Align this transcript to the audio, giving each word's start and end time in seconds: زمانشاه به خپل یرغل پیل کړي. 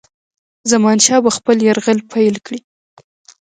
زمانشاه 0.71 1.19
به 1.25 1.31
خپل 1.37 1.57
یرغل 1.67 1.99
پیل 2.11 2.35
کړي. 2.45 2.59